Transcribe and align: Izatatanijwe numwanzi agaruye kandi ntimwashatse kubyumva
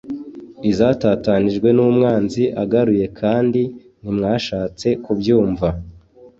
Izatatanijwe 0.71 1.67
numwanzi 1.75 2.43
agaruye 2.63 3.05
kandi 3.19 3.61
ntimwashatse 3.99 4.87
kubyumva 5.03 5.67